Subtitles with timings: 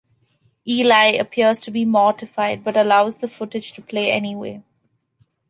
[0.67, 4.63] Eli appears to be mortified, but allows the footage to play anyway.